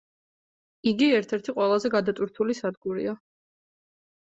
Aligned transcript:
იგი 0.91 1.09
ერთ-ერთი 1.17 1.55
ყველაზე 1.59 1.93
გადატვირთული 1.97 2.59
სადგურია. 2.63 3.17